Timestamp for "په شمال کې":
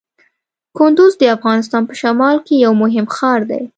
1.89-2.55